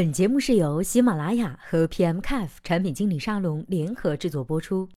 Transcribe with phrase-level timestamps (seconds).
[0.00, 4.88] 本节目是由喜马拉雅和 PM c a f 产品经理沙龙联合制作播出。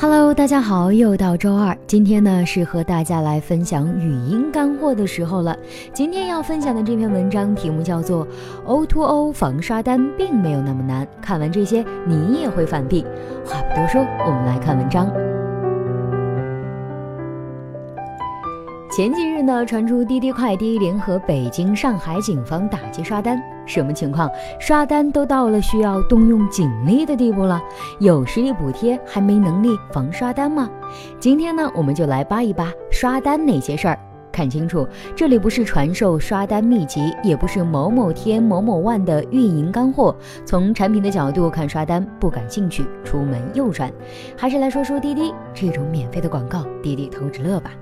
[0.00, 5.58] Hello，大家好，又到周二，今天呢是和大家来分享语音干货的时候了。
[5.92, 8.24] 今天要分享的这篇文章题目叫做
[8.64, 13.04] “O2O O 防刷单并没有那么难”，看完这些你也会反币。
[13.44, 15.10] 话不多说，我们来看文章。
[18.92, 24.28] 前几日呢，传出滴滴快滴联合北京、上海警方打击刷单，什么情况？
[24.58, 27.62] 刷单都到了需要动用警力的地步了？
[28.00, 30.68] 有实力补贴还没能力防刷单吗？
[31.20, 33.98] 今天呢，我们就来扒一扒刷单那些事儿，
[34.32, 40.16] 看清楚，这里不是传授刷单秘籍，也不是某某天某某万的运营干货。
[40.46, 43.92] 从产品的角度看刷单，不感兴趣，出门右转。
[44.36, 47.72] 还是来说说滴滴这种免费的广告，滴滴偷着乐吧。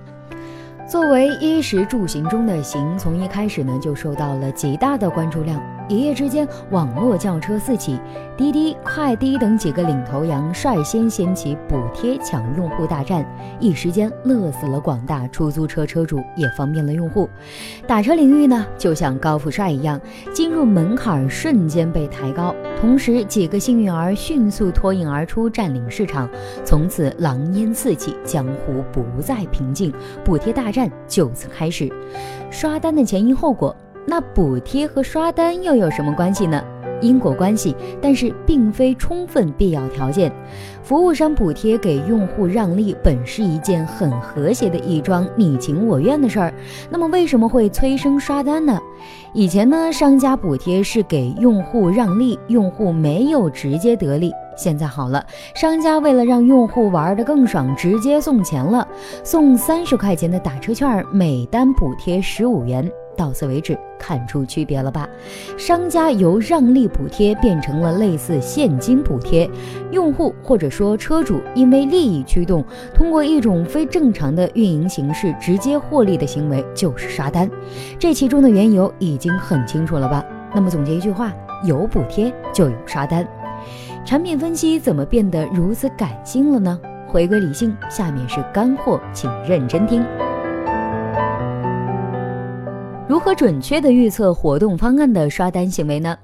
[0.89, 5.61] 作为衣食住行中的行，从一开始呢就受到了极大的关注量。
[5.89, 7.99] 一夜之间，网络轿车四起，
[8.37, 13.25] 滴滴、快滴等几个领头羊率先掀起补贴抢用户大战，
[13.61, 17.29] 一时间乐死了广大出租车车主，也方便了用户。
[17.87, 20.01] 打车领域呢，就像高富帅一样，
[20.35, 26.29] 进入门槛瞬间被抬高，同时几个幸运儿迅速脱颖而出，占领市场，
[26.65, 31.89] 从此狼烟四起，江湖不再平静，补贴大战就此开始。
[32.51, 33.75] 刷单的前因后果。
[34.07, 36.63] 那补贴和刷单又有什么关系呢？
[37.03, 40.33] 因果关系，但是并非充分必要条件。
[40.83, 46.55] 服务商补贴给用户让利，本是一件很和谐的一桩你情我愿的事儿。
[46.89, 48.79] 那么为什么会催生刷单呢？
[49.35, 54.33] 以前呢，商家补贴是给用户让利，用户没有直接得利。
[54.57, 55.23] 现在好了，
[55.55, 58.89] 商家为了让用户玩得更爽，直接送钱了，
[59.23, 62.91] 送三十块钱的打车券，每单补贴十五元。
[63.17, 65.09] 到此为止，看出区别了吧？
[65.57, 69.49] 商家由让利补贴变成了类似现金补贴，
[69.91, 77.51] 用户或者说车主因为利益驱动，通过一种非正常的运营形式直接获利的行为就是刷单。
[77.99, 80.25] 这其中的缘由已经很清楚了吧？
[80.55, 81.33] 那么总结一句话：
[81.65, 83.27] 有补贴就有刷单。
[84.05, 86.79] 产品分析怎么变得如此感性了呢？
[87.09, 90.05] 回归理性，下面是干货，请认真听。
[93.17, 96.15] 如何准确地预测活动方案的刷单行为呢？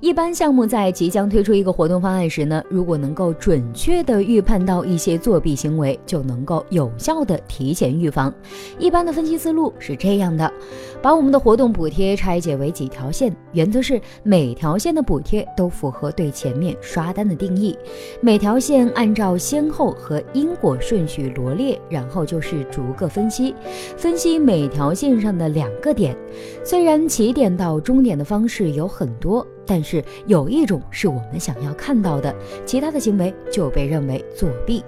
[0.00, 8.32] 一般项目在即将推出一个活动方案时呢，如果能够准确地预判到一些作弊行为，就能够有效地提前预防。
[8.78, 10.52] 一般的分析思路是这样的：
[11.00, 17.76] 把我们的活动补贴拆解为几条线，原则是每条线的补贴都符合对前面刷单的定义，
[18.20, 23.54] 每条线按照先后和因果顺序罗列，然后就是逐个分析，
[23.96, 26.16] 分析每条线上的两个点。
[26.62, 29.46] 虽然起点到终点的方式有很多。
[29.66, 32.34] 但是有一种是我们想要看到的，
[32.64, 34.84] 其他的行为就被认为作弊。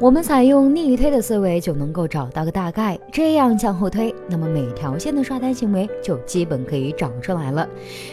[0.00, 7.68] 我们采用逆推的思维就能够找到个大概，这样向后推，那么每条线的刷单行为就基本可以找出来了。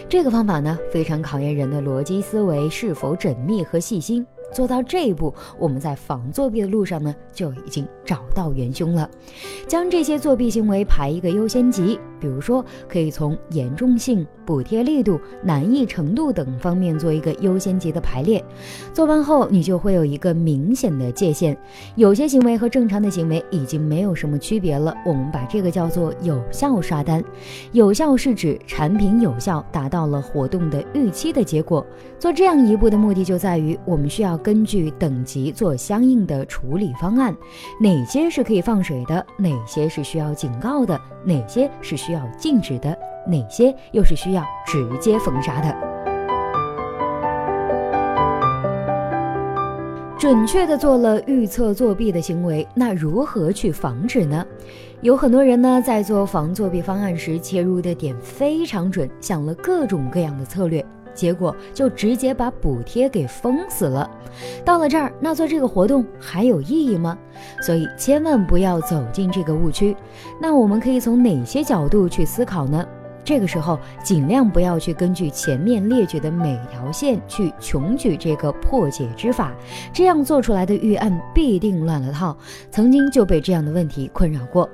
[0.07, 4.25] 这个方法呢，非常考验人的逻辑思维是否缜密和细心。
[4.51, 9.09] 做到这一步，我们在防作弊的路上呢，就已经找到元凶了。
[9.67, 18.43] 将这些作弊行为排一个优先级，比如说可以从严重性、补贴力度、难易程度等方面做一个优先级的排列。
[18.93, 21.57] 做完后，你就会有一个明显的界限。
[21.95, 27.23] 有些行为和正常的行为已经没有什么区别了，我们把这个叫做有效刷单。
[27.71, 31.85] 有效是指产品有效达到了活动的预期的结果。
[32.19, 34.40] 做这样一步的目的就在于，我们需要。
[34.43, 37.35] 根据等级做相应的处理方案，
[37.79, 42.97] 哪些是可以放水的，哪些是需要警告的，哪些是需要禁止的，
[43.27, 45.75] 哪些又是需要直接封杀的。
[50.17, 54.45] 准确的做了预测作弊的行为，那如何去防止呢？
[55.01, 60.85] 有很多人呢在做防作弊方案时切入的点非常准，想了各种各样的策略。
[61.13, 64.09] 结果就直接把补贴给封死了。
[64.63, 67.17] 到了这儿，那做这个活动还有意义吗？
[67.61, 69.95] 所以千万不要走进这个误区。
[70.39, 72.85] 那我们可以从哪些角度去思考呢？
[73.23, 79.53] 这个时候尽量不要去根据前面列举的每条线去穷举这个破解之法，
[79.93, 82.35] 这样做出来的预案必定乱了套。
[82.71, 84.67] 曾经就被这样的问题困扰过。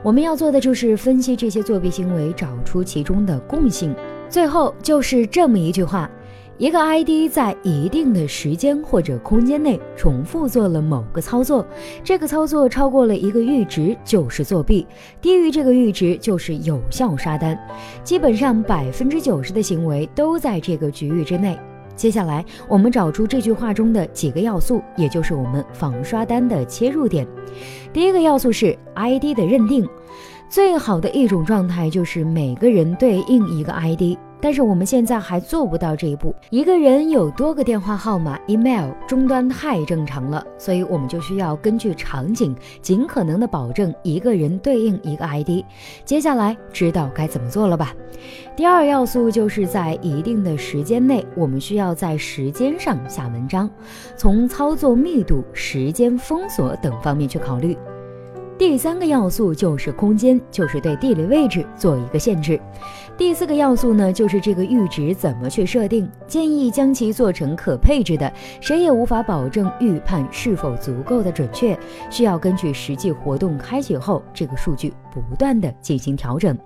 [0.00, 3.92] 我们要做的就是分析这些作弊行为，找出其中的共性。
[4.28, 6.10] 最后就是这么一句话：
[6.58, 11.66] 一个 ID 在一定的时间或者空间内重复做了某个操作，
[12.04, 14.86] 这个操作超过了一个阈值就是作弊，
[15.20, 17.58] 低于这个阈值就是有效刷单。
[18.04, 21.58] 基本上百分之九十的行为都在这个局域之内。
[21.96, 27.26] 接下来，我们找出这句话中的几个要素，也就是我们防刷单的切入点。
[27.92, 29.84] 第一个要素是 ID 的认定，
[30.48, 34.16] 最好的一种状态就是每个人对应一个 ID。
[34.40, 36.32] 但是我们现在还做不到这一步。
[36.50, 45.64] 一个人有多个电话号码、email 终端太正常了，所以我们就需要根据场景，尽可能的保证一个人对应一个 ID。
[46.04, 47.92] 接下来知道该怎么做了吧？
[48.54, 53.68] 第二要素就是在一定的时间内，我们需要在时间上下文章，
[54.16, 57.76] 从操作密度、时间封锁等方面去考虑。
[58.58, 62.60] 第三个要素就是空间，就是对地理位置做一个限制。
[63.16, 71.78] 第四个要素呢，就是这个阈值怎么去设定，建议将其做成可配置的，谁也无法保证预判是否足够的准确，
[72.10, 76.58] 需要根据实际活动开启后这个数据不断的进行调整。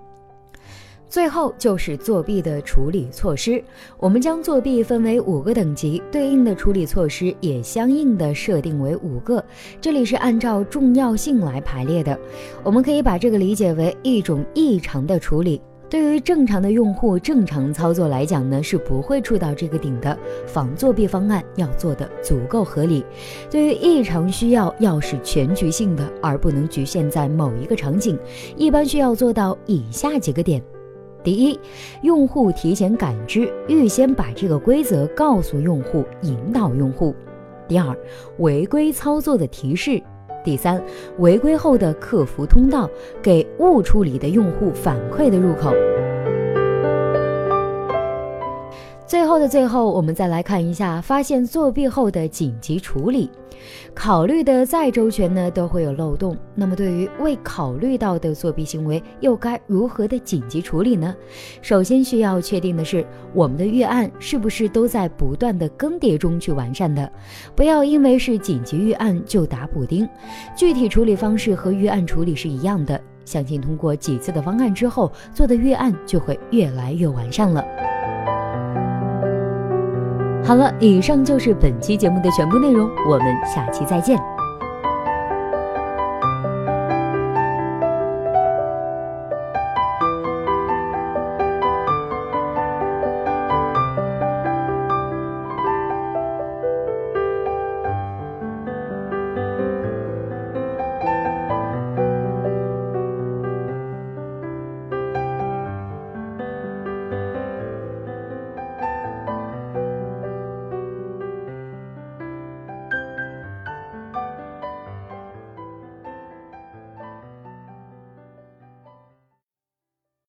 [1.13, 3.63] 最后就是作弊的处理措施，
[3.99, 9.45] 我们将作弊分为五个等级，对应的处理措施也相应的设定为五个，
[9.79, 12.19] 这里是按照重要性来排列的。
[12.63, 20.17] 我们可以把这个理解为一种异常的处理，对于正常的用户正常操作来讲呢，是不会触到这个顶的。
[20.47, 23.05] 防作弊方案要做的足够合理，
[23.51, 28.17] 对于异常需要要是全局性的，而不能局限在某一个场景，
[28.57, 30.59] 一般需要做到以下几个点。
[31.23, 31.57] 第一，
[32.01, 37.15] 用户提前感知，预先把这个规则告诉用户，引导用户。
[37.67, 37.97] 第二，
[38.39, 40.01] 违规操作的提示。
[40.43, 40.83] 第三，
[41.19, 42.89] 违规后的客服通道，
[43.21, 45.71] 给误处理的用户反馈的入口。
[49.13, 53.29] 最后的最后，我们再来看一下发现作弊后的紧急处理。
[53.93, 56.35] 考虑的再周全呢，都会有漏洞。
[56.55, 61.15] 那么，对于未考虑到的作弊行为，又该如何的紧急处理呢？
[61.61, 63.05] 首先需要确定的是，
[63.35, 67.07] 我们的预案是不是都在不断的更迭中去完善的？
[67.55, 70.09] 不要因为是紧急预案就打补丁。
[70.57, 72.99] 具体处理方式和预案处理是一样的。
[73.25, 77.63] 相信通过几次的方案之后，做的预案就会越来越完善了。
[80.45, 84.32] 好了，以上就是本期节目的全部内容，我们下期再见。